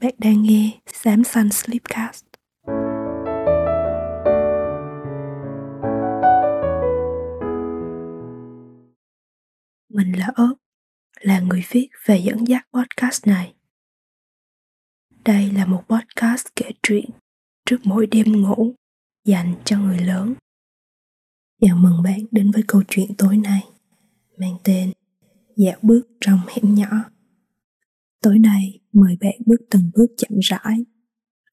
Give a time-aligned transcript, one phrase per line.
[0.00, 2.24] Bạn đang nghe Xám Sun Sleepcast.
[9.88, 10.54] Mình là ớt,
[11.20, 13.54] là người viết và dẫn dắt podcast này.
[15.24, 17.10] Đây là một podcast kể chuyện
[17.66, 18.74] trước mỗi đêm ngủ
[19.24, 20.34] dành cho người lớn.
[21.60, 23.60] Chào mừng bạn đến với câu chuyện tối nay
[24.38, 24.92] mang tên
[25.56, 27.15] Dạo bước trong hẻm nhỏ.
[28.26, 30.84] Tối nay mời bạn bước từng bước chậm rãi,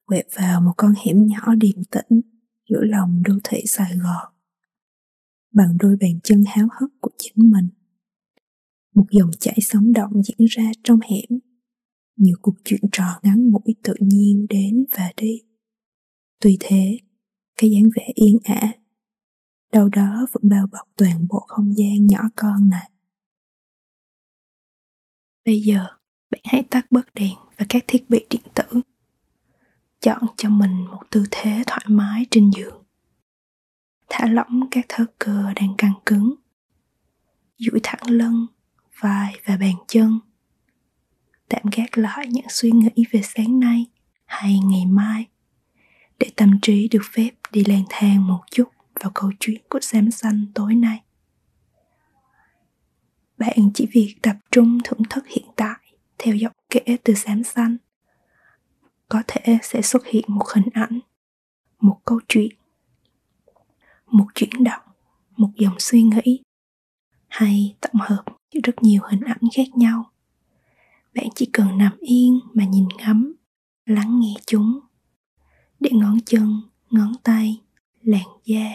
[0.05, 2.22] quẹo vào một con hẻm nhỏ điềm tĩnh
[2.70, 4.34] giữa lòng đô thị Sài Gòn.
[5.54, 7.68] Bằng đôi bàn chân háo hức của chính mình.
[8.96, 11.40] Một dòng chảy sống động diễn ra trong hẻm.
[12.18, 15.41] Nhiều cuộc chuyện trò ngắn ngủi tự nhiên đến và đi.
[16.41, 16.98] Tuy thế,
[17.58, 18.74] cái dáng vẻ yên ả
[19.74, 22.91] đâu đó vẫn bao bọc toàn bộ không gian nhỏ con này.
[25.46, 25.88] Bây giờ,
[26.34, 28.82] bạn hãy tắt bớt đèn và các thiết bị điện tử.
[30.02, 32.84] Chọn cho mình một tư thế thoải mái trên giường.
[34.10, 36.35] Thả lỏng các thớ cơ đang căng cứng.
[37.57, 38.48] duỗi thẳng lưng,
[38.99, 40.20] vai và bàn chân.
[41.49, 43.85] Tạm gác lại những suy nghĩ về sáng nay
[44.26, 45.26] hay ngày mai
[46.20, 48.70] để tâm trí được phép đi lang thang một chút
[49.02, 51.02] vào câu chuyện của Sam Xanh tối nay.
[53.38, 55.73] Bạn chỉ việc tập trung thưởng thức hiện tại
[56.24, 57.77] theo giọng kể từ xám xanh.
[59.10, 60.99] Có thể sẽ xuất hiện một hình ảnh,
[61.79, 62.55] một câu chuyện,
[64.07, 64.81] một chuyển động,
[65.38, 66.44] một dòng suy nghĩ,
[67.28, 68.24] hay tổng hợp
[68.63, 70.12] rất nhiều hình ảnh khác nhau.
[71.16, 73.34] Bạn chỉ cần nằm yên mà nhìn ngắm,
[73.85, 74.79] lắng nghe chúng.
[75.79, 77.62] Để ngón chân, ngón tay,
[78.01, 78.66] làn da,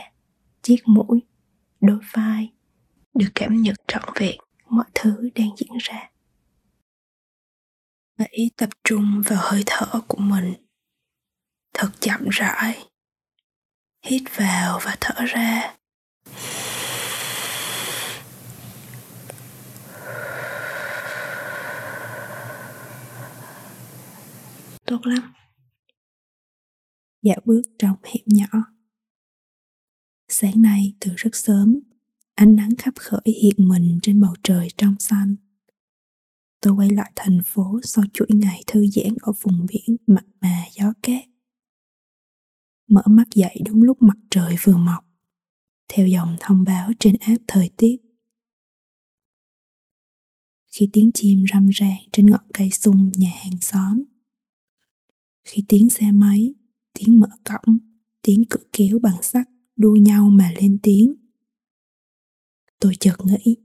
[0.62, 1.22] chiếc mũi,
[1.80, 2.52] đôi vai
[3.14, 4.36] được cảm nhận trọn vẹn
[4.69, 6.10] mọi thứ đang diễn ra
[8.19, 10.55] hãy tập trung vào hơi thở của mình.
[11.74, 12.88] Thật chậm rãi.
[14.06, 15.75] Hít vào và thở ra.
[24.84, 25.32] Tốt lắm.
[27.22, 28.59] Dạo bước trong hẻm nhỏ.
[30.28, 31.81] Sáng nay từ rất sớm,
[32.34, 35.37] ánh nắng khắp khởi hiện mình trên bầu trời trong xanh
[36.60, 40.64] tôi quay lại thành phố sau chuỗi ngày thư giãn ở vùng biển mặn mà
[40.72, 41.24] gió cát.
[42.88, 45.04] Mở mắt dậy đúng lúc mặt trời vừa mọc,
[45.88, 47.97] theo dòng thông báo trên app thời tiết.
[50.66, 54.02] Khi tiếng chim râm ran trên ngọn cây sung nhà hàng xóm.
[55.44, 56.54] Khi tiếng xe máy,
[56.92, 57.78] tiếng mở cổng,
[58.22, 61.14] tiếng cửa kéo bằng sắt đua nhau mà lên tiếng.
[62.80, 63.56] Tôi chợt nghĩ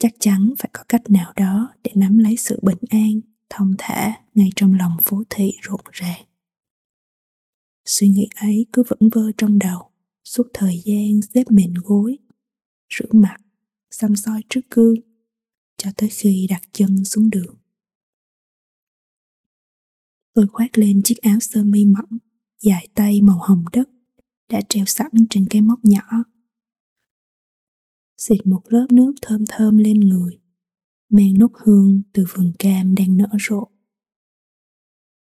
[0.00, 4.12] chắc chắn phải có cách nào đó để nắm lấy sự bình an, thông thả
[4.34, 6.24] ngay trong lòng phố thị rộn ràng.
[7.84, 9.90] Suy nghĩ ấy cứ vẫn vơ trong đầu,
[10.24, 12.18] suốt thời gian xếp mền gối,
[12.94, 13.36] rửa mặt,
[13.90, 14.96] xăm soi trước gương,
[15.76, 17.56] cho tới khi đặt chân xuống đường.
[20.34, 22.18] Tôi khoác lên chiếc áo sơ mi mỏng,
[22.60, 23.88] dài tay màu hồng đất,
[24.48, 26.24] đã treo sẵn trên cái móc nhỏ
[28.20, 30.38] xịt một lớp nước thơm thơm lên người,
[31.08, 33.68] mang nốt hương từ vườn cam đang nở rộ.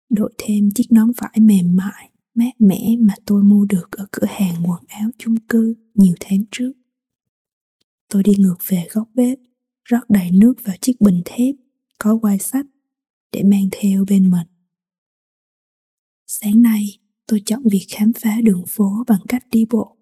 [0.09, 4.28] Đội thêm chiếc nón vải mềm mại, mát mẻ mà tôi mua được ở cửa
[4.29, 6.72] hàng quần áo chung cư nhiều tháng trước.
[8.09, 9.40] Tôi đi ngược về góc bếp,
[9.85, 11.56] rót đầy nước vào chiếc bình thép
[12.00, 12.66] có quai sắt
[13.31, 14.47] để mang theo bên mình.
[16.28, 19.97] Sáng nay, tôi chọn việc khám phá đường phố bằng cách đi bộ.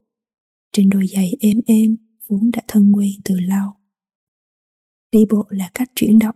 [0.72, 3.72] Trên đôi giày êm êm vốn đã thân quen từ lâu.
[5.12, 6.36] Đi bộ là cách chuyển động,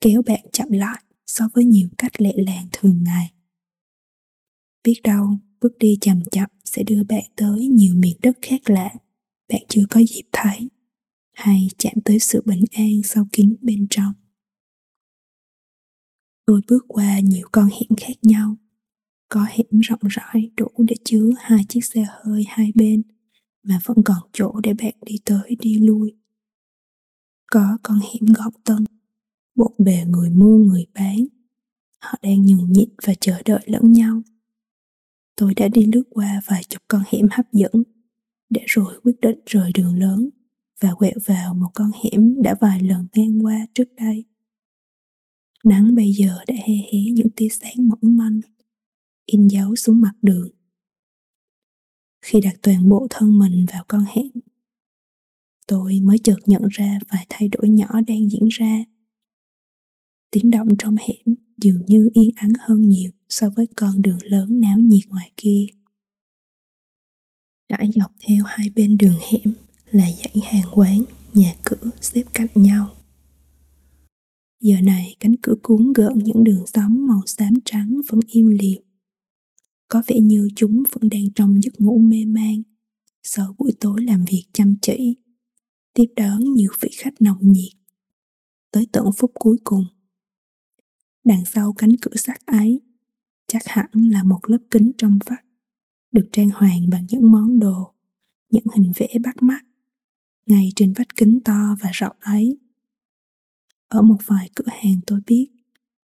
[0.00, 3.32] kéo bạn chậm lại so với nhiều cách lệ làng thường ngày.
[4.84, 8.94] Biết đâu, bước đi chậm chậm sẽ đưa bạn tới nhiều miền đất khác lạ,
[9.48, 10.68] bạn chưa có dịp thấy,
[11.32, 14.12] hay chạm tới sự bình an sâu kín bên trong.
[16.46, 18.56] Tôi bước qua nhiều con hẻm khác nhau,
[19.28, 23.02] có hẻm rộng rãi đủ để chứa hai chiếc xe hơi hai bên
[23.62, 26.16] mà vẫn còn chỗ để bạn đi tới đi lui.
[27.46, 28.84] Có con hẻm góc tân,
[29.54, 31.26] bộn bề người mua người bán.
[31.98, 34.22] Họ đang nhường nhịn và chờ đợi lẫn nhau.
[35.36, 37.82] Tôi đã đi lướt qua vài chục con hẻm hấp dẫn,
[38.50, 40.28] để rồi quyết định rời đường lớn
[40.80, 44.24] và quẹo vào một con hẻm đã vài lần ngang qua trước đây.
[45.64, 48.40] Nắng bây giờ đã he hé những tia sáng mỏng manh,
[49.26, 50.48] in dấu xuống mặt đường
[52.28, 54.26] khi đặt toàn bộ thân mình vào con hẻm
[55.66, 58.84] tôi mới chợt nhận ra vài thay đổi nhỏ đang diễn ra
[60.30, 64.60] tiếng động trong hẻm dường như yên ắng hơn nhiều so với con đường lớn
[64.60, 65.66] náo nhiệt ngoài kia.
[67.68, 69.54] Trải dọc theo hai bên đường hẻm
[69.90, 71.04] là dãy hàng quán,
[71.34, 72.90] nhà cửa xếp cạnh nhau.
[74.60, 78.87] Giờ này cánh cửa cuốn gợn những đường sóng màu xám trắng vẫn im lìm.
[79.88, 82.62] Có vẻ như chúng vẫn đang trong giấc ngủ mê man.
[83.22, 85.16] Sau buổi tối làm việc chăm chỉ,
[85.94, 87.72] tiếp đón nhiều vị khách nồng nhiệt.
[88.70, 89.84] Tới tận phút cuối cùng,
[91.24, 92.80] đằng sau cánh cửa sắt ấy
[93.46, 95.44] chắc hẳn là một lớp kính trong vắt
[96.12, 97.94] được trang hoàng bằng những món đồ
[98.50, 99.60] những hình vẽ bắt mắt
[100.46, 102.58] ngay trên vách kính to và rộng ấy.
[103.88, 105.48] Ở một vài cửa hàng tôi biết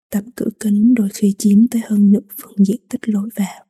[0.10, 3.66] tấm cửa kính đôi khi chiếm tới hơn nửa phần diện tích lối vào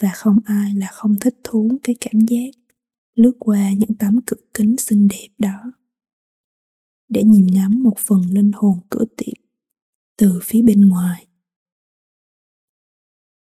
[0.00, 2.50] và không ai là không thích thú cái cảm giác
[3.14, 5.72] lướt qua những tấm cửa kính xinh đẹp đó.
[7.08, 9.34] Để nhìn ngắm một phần linh hồn cửa tiệm
[10.16, 11.26] từ phía bên ngoài.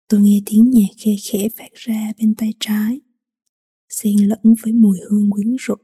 [0.08, 3.02] Tôi nghe tiếng nhạc khe khẽ phát ra bên tay trái,
[3.90, 5.76] xen lẫn với mùi hương quyến rũ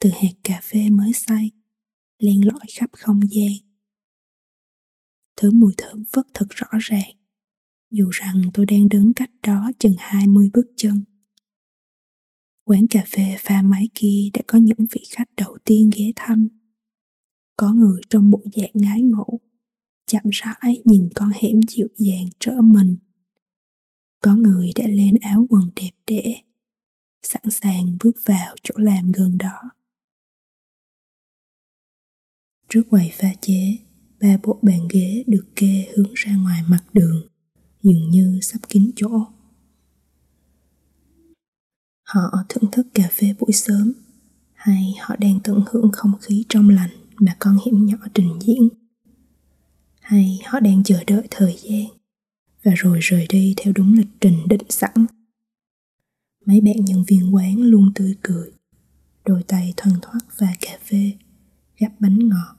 [0.00, 1.50] từ hạt cà phê mới xay,
[2.18, 3.52] len lỏi khắp không gian.
[5.36, 7.21] Thứ mùi thơm phất thật rõ ràng
[7.92, 11.04] dù rằng tôi đang đứng cách đó chừng 20 bước chân.
[12.64, 16.48] Quán cà phê pha máy kia đã có những vị khách đầu tiên ghé thăm.
[17.56, 19.40] Có người trong bộ dạng ngái ngủ,
[20.06, 22.96] chậm rãi nhìn con hẻm dịu dàng trở mình.
[24.22, 26.42] Có người đã lên áo quần đẹp đẽ,
[27.22, 29.70] sẵn sàng bước vào chỗ làm gần đó.
[32.68, 33.76] Trước quầy pha chế,
[34.20, 37.31] ba bộ bàn ghế được kê hướng ra ngoài mặt đường
[37.82, 39.08] dường như sắp kín chỗ.
[42.02, 43.92] Họ thưởng thức cà phê buổi sớm,
[44.52, 46.90] hay họ đang tận hưởng không khí trong lành
[47.20, 48.68] mà con hiểm nhỏ trình diễn.
[50.00, 51.86] Hay họ đang chờ đợi thời gian
[52.62, 55.06] và rồi rời đi theo đúng lịch trình định sẵn.
[56.46, 58.50] Mấy bạn nhân viên quán luôn tươi cười,
[59.24, 61.12] đôi tay thoăn thoắt và cà phê,
[61.78, 62.56] gắp bánh ngọt,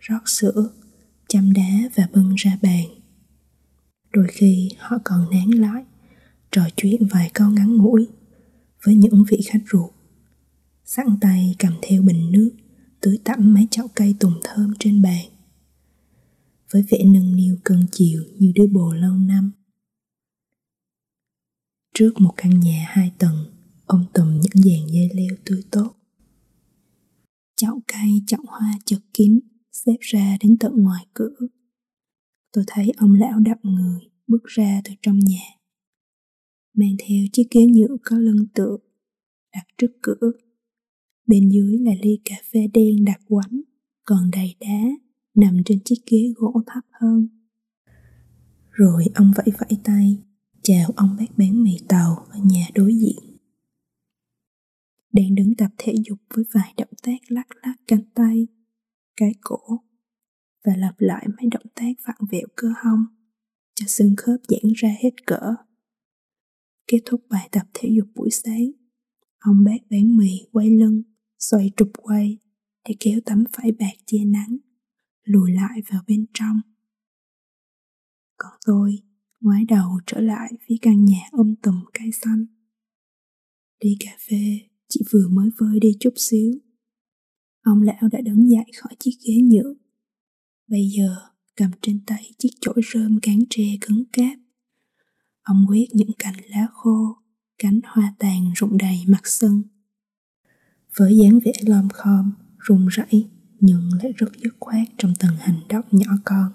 [0.00, 0.70] rót sữa,
[1.28, 2.84] chăm đá và bưng ra bàn
[4.14, 5.84] đôi khi họ còn nán lại
[6.50, 8.08] trò chuyện vài câu ngắn ngủi
[8.84, 9.90] với những vị khách ruột.
[10.84, 12.50] Sẵn tay cầm theo bình nước,
[13.00, 15.24] tưới tẩm mấy chậu cây tùng thơm trên bàn.
[16.70, 19.50] Với vẻ nâng niu cần chiều như đứa bồ lâu năm.
[21.94, 23.44] Trước một căn nhà hai tầng,
[23.86, 25.96] ông tùm những dàn dây leo tươi tốt.
[27.56, 29.40] Chậu cây, chậu hoa chật kín,
[29.72, 31.34] xếp ra đến tận ngoài cửa
[32.54, 35.44] tôi thấy ông lão đập người, bước ra từ trong nhà.
[36.74, 38.76] Mang theo chiếc ghế nhựa có lưng tựa
[39.54, 40.32] đặt trước cửa.
[41.26, 43.60] Bên dưới là ly cà phê đen đặc quánh,
[44.04, 44.82] còn đầy đá,
[45.34, 47.28] nằm trên chiếc ghế gỗ thấp hơn.
[48.70, 50.18] Rồi ông vẫy vẫy tay,
[50.62, 53.36] chào ông bác bán mì tàu ở nhà đối diện.
[55.12, 58.46] Đang đứng tập thể dục với vài động tác lắc lắc cánh tay,
[59.16, 59.58] cái cổ
[60.64, 63.04] và lặp lại mấy động tác vặn vẹo cơ hông
[63.74, 65.54] cho xương khớp giãn ra hết cỡ.
[66.86, 68.70] Kết thúc bài tập thể dục buổi sáng,
[69.38, 71.02] ông bác bán mì quay lưng,
[71.38, 72.38] xoay trục quay
[72.88, 74.56] để kéo tấm vải bạc che nắng,
[75.24, 76.60] lùi lại vào bên trong.
[78.36, 78.98] Còn tôi,
[79.40, 82.46] ngoái đầu trở lại phía căn nhà ôm tùm cây xanh.
[83.80, 86.52] Đi cà phê chỉ vừa mới vơi đi chút xíu.
[87.62, 89.74] Ông lão đã đứng dậy khỏi chiếc ghế nhựa
[90.74, 91.16] Bây giờ
[91.56, 94.38] cầm trên tay chiếc chổi rơm cán tre cứng cáp.
[95.42, 97.16] Ông quét những cành lá khô,
[97.58, 99.62] cánh hoa tàn rụng đầy mặt sân.
[100.96, 103.28] Với dáng vẻ lom khom, run rẩy
[103.60, 106.52] nhưng lại rất dứt khoát trong từng hành động nhỏ con.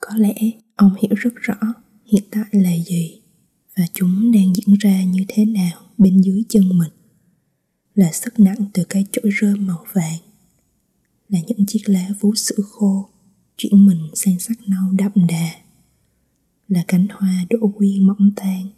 [0.00, 0.34] Có lẽ
[0.74, 1.56] ông hiểu rất rõ
[2.04, 3.22] hiện tại là gì
[3.76, 6.92] và chúng đang diễn ra như thế nào bên dưới chân mình
[7.94, 10.25] là sức nặng từ cái chổi rơm màu vàng
[11.28, 13.08] là những chiếc lá vú sữa khô,
[13.56, 15.50] chuyển mình sang sắc nâu đậm đà.
[16.68, 18.68] Là cánh hoa đỗ quy mỏng tan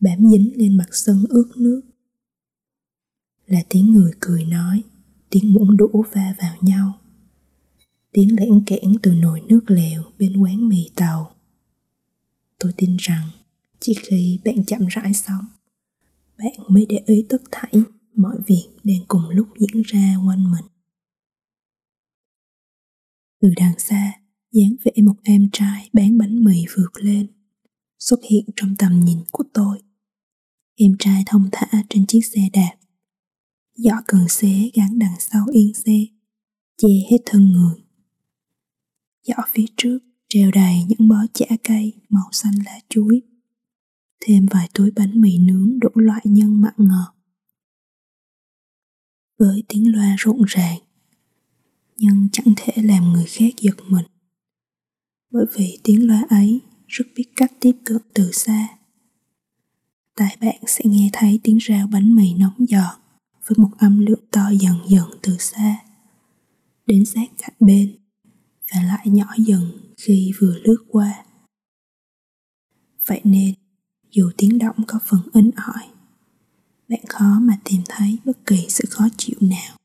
[0.00, 1.80] bám dính lên mặt sân ướt nước.
[3.46, 4.82] Là tiếng người cười nói,
[5.30, 6.92] tiếng muỗng đũa va vào nhau.
[8.12, 11.34] Tiếng lẽn kẽn từ nồi nước lèo bên quán mì tàu.
[12.58, 13.28] Tôi tin rằng,
[13.80, 15.44] chỉ khi bạn chậm rãi sống
[16.38, 17.72] bạn mới để ý tất thảy
[18.14, 20.64] mọi việc đang cùng lúc diễn ra quanh mình
[23.40, 24.12] từ đằng xa,
[24.52, 27.26] dáng vẻ một em trai bán bánh mì vượt lên,
[27.98, 29.78] xuất hiện trong tầm nhìn của tôi.
[30.74, 32.76] Em trai thông thả trên chiếc xe đạp.
[33.74, 35.98] Giỏ cần xế gắn đằng sau yên xe,
[36.76, 37.84] che hết thân người.
[39.26, 43.22] Giỏ phía trước treo đầy những bó chả cây màu xanh lá chuối.
[44.20, 47.12] Thêm vài túi bánh mì nướng đủ loại nhân mặn ngọt.
[49.38, 50.78] Với tiếng loa rộn ràng,
[51.98, 54.06] nhưng chẳng thể làm người khác giật mình.
[55.30, 58.68] Bởi vì tiếng loa ấy rất biết cách tiếp cận từ xa.
[60.16, 63.00] Tai bạn sẽ nghe thấy tiếng rao bánh mì nóng giòn
[63.46, 65.76] với một âm lượng to dần dần từ xa
[66.86, 67.96] đến sát cạnh bên
[68.72, 69.62] và lại nhỏ dần
[69.96, 71.24] khi vừa lướt qua.
[73.06, 73.54] Vậy nên,
[74.10, 75.82] dù tiếng động có phần in ỏi,
[76.88, 79.75] bạn khó mà tìm thấy bất kỳ sự khó chịu nào.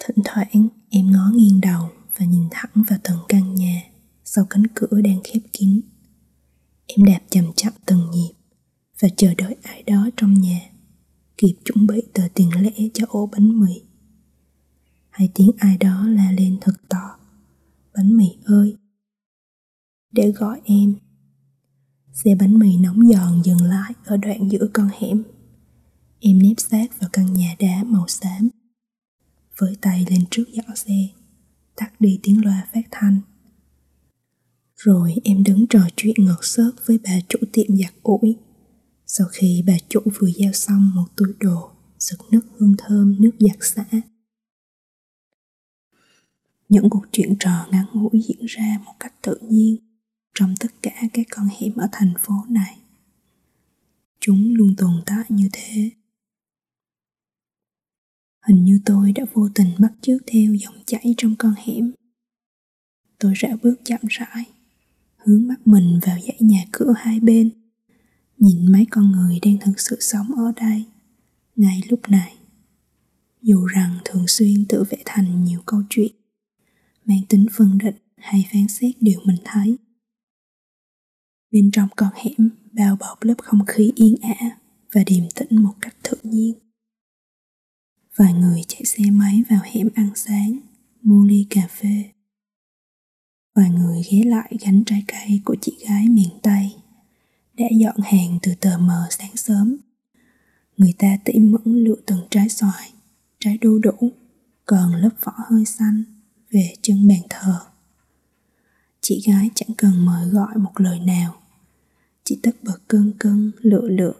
[0.00, 3.82] Thỉnh thoảng em ngó nghiêng đầu và nhìn thẳng vào tầng căn nhà
[4.24, 5.80] sau cánh cửa đang khép kín.
[6.86, 8.32] Em đạp chậm chậm từng nhịp
[9.00, 10.60] và chờ đợi ai đó trong nhà
[11.38, 13.82] kịp chuẩn bị tờ tiền lẻ cho ổ bánh mì.
[15.10, 17.16] Hay tiếng ai đó la lên thật to.
[17.94, 18.76] Bánh mì ơi!
[20.12, 20.94] Để gọi em.
[22.12, 25.22] Xe bánh mì nóng giòn dừng lại ở đoạn giữa con hẻm.
[26.20, 28.48] Em nếp sát vào căn nhà đá màu xám.
[29.60, 31.08] Với tay lên trước giỏ xe,
[31.76, 33.20] tắt đi tiếng loa phát thanh.
[34.76, 38.36] Rồi em đứng trò chuyện ngọt xớt với bà chủ tiệm giặt ủi.
[39.06, 43.30] Sau khi bà chủ vừa giao xong một túi đồ Sực nước hương thơm nước
[43.40, 43.84] giặt xả
[46.68, 49.76] Những cuộc chuyện trò ngắn ngủi diễn ra một cách tự nhiên
[50.34, 52.78] Trong tất cả các con hẻm ở thành phố này.
[54.20, 55.90] Chúng luôn tồn tại như thế.
[58.48, 61.92] Hình như tôi đã vô tình bắt chước theo dòng chảy trong con hẻm.
[63.18, 64.44] Tôi rẽ bước chậm rãi,
[65.24, 67.50] Hướng mắt mình vào dãy nhà cửa hai bên,
[68.38, 70.84] nhìn mấy con người đang thực sự sống ở đây
[71.56, 72.36] ngay lúc này.
[73.42, 76.12] Dù rằng thường xuyên tự vẽ thành nhiều câu chuyện,
[77.04, 79.78] mang tính phân định hay phán xét điều mình thấy.
[81.50, 84.58] Bên trong con hẻm bao bọc lớp không khí yên ả
[84.92, 86.54] và điềm tĩnh một cách tự nhiên
[88.20, 90.58] vài người chạy xe máy vào hẻm ăn sáng
[91.02, 92.04] mua ly cà phê
[93.54, 96.74] vài người ghé lại gánh trái cây của chị gái miền tây
[97.54, 99.76] đã dọn hàng từ tờ mờ sáng sớm.
[100.76, 102.92] Người ta tỉ mẫn lựa từng trái xoài,
[103.38, 104.12] trái đu đủ,
[104.64, 106.02] còn lớp vỏ hơi xanh
[106.50, 107.60] về chân bàn thờ.
[109.00, 111.34] Chị gái chẳng cần mời gọi một lời nào,
[112.24, 114.14] chị tất bật cơn cơn lựa lựa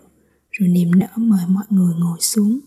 [0.51, 2.61] rồi niềm nở mời mọi người ngồi xuống,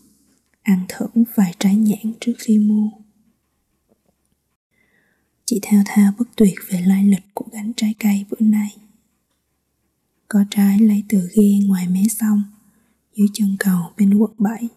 [0.64, 2.90] ăn thử vài trái nhãn trước khi mua.
[5.44, 8.76] Chị theo thao bất tuyệt về lai lịch của gánh trái cây bữa nay.
[10.28, 12.42] Có trái lấy từ ghe ngoài mé sông,
[13.14, 14.68] dưới chân cầu bên quận 7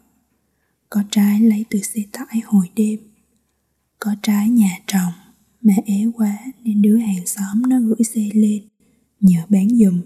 [0.89, 2.99] có trái lấy từ xe tải hồi đêm.
[3.99, 5.13] Có trái nhà trồng
[5.61, 8.67] mà ế quá nên đứa hàng xóm nó gửi xe lên,
[9.19, 10.01] nhờ bán giùm.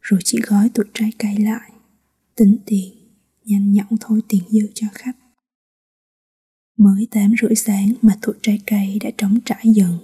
[0.00, 1.70] Rồi chị gói tụi trái cây lại,
[2.34, 2.99] tính tiền
[3.50, 5.16] nhanh nhõng thôi tiền dư cho khách
[6.78, 9.98] mới tám rưỡi sáng mà tụi trái cây đã trống trải dần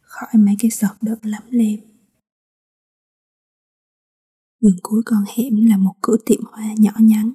[0.00, 1.80] khỏi mấy cái sọt đất lắm lem
[4.62, 7.32] Gần cuối con hẻm là một cửa tiệm hoa nhỏ nhắn,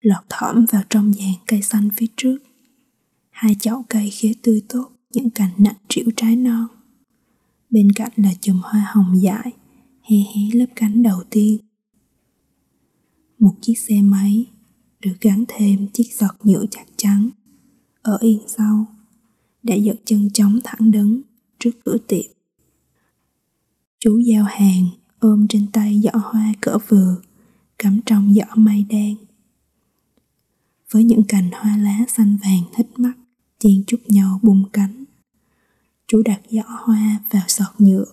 [0.00, 2.38] lọt thỏm vào trong dàn cây xanh phía trước.
[3.30, 6.66] Hai chậu cây khế tươi tốt, những cành nặng trĩu trái non.
[7.70, 9.52] Bên cạnh là chùm hoa hồng dại,
[10.02, 11.58] hé hé lớp cánh đầu tiên.
[13.38, 14.46] Một chiếc xe máy
[15.02, 17.30] được gắn thêm chiếc giọt nhựa chắc chắn
[18.02, 18.86] ở yên sau
[19.62, 21.22] đã giật chân chống thẳng đứng
[21.58, 22.30] trước cửa tiệm.
[23.98, 24.86] Chú giao hàng
[25.18, 27.16] ôm trên tay giỏ hoa cỡ vừa,
[27.78, 29.16] cắm trong giỏ mây đen.
[30.90, 33.12] Với những cành hoa lá xanh vàng thích mắt,
[33.58, 35.04] chen chúc nhau bung cánh.
[36.06, 38.04] Chú đặt giỏ hoa vào sọt nhựa,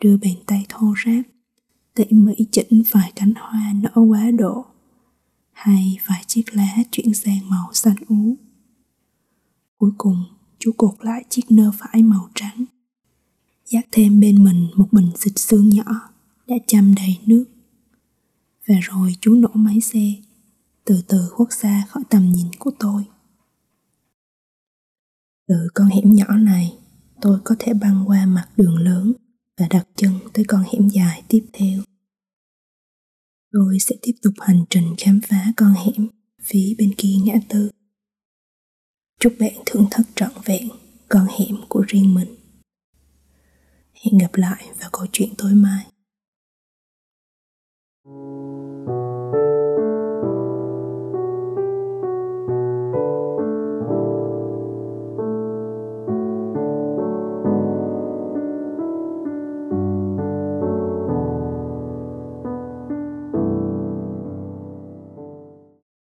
[0.00, 1.26] đưa bàn tay thô ráp,
[1.94, 4.66] tỉ mỉ chỉnh vài cánh hoa nở quá độ,
[5.56, 8.36] hay vài chiếc lá chuyển sang màu xanh ú.
[9.78, 10.24] Cuối cùng,
[10.58, 12.64] chú cột lại chiếc nơ phải màu trắng
[13.66, 16.10] dắt thêm bên mình một bình xịt xương nhỏ
[16.46, 17.44] đã châm đầy nước.
[18.68, 20.12] Và rồi chú nổ máy xe,
[20.84, 23.04] từ từ khuất xa khỏi tầm nhìn của tôi.
[25.48, 26.78] Từ con hẻm nhỏ này,
[27.20, 29.12] tôi có thể băng qua mặt đường lớn
[29.56, 31.82] và đặt chân tới con hẻm dài tiếp theo.
[33.52, 36.08] Tôi sẽ tiếp tục hành trình khám phá con hẻm
[36.42, 37.70] phía bên kia ngã tư.
[39.20, 40.68] Chúc bạn thưởng thức trọn vẹn
[41.08, 42.36] con hẻm của riêng mình.
[43.92, 45.86] Hẹn gặp lại vào câu chuyện tối mai.
[48.06, 48.55] Thank you.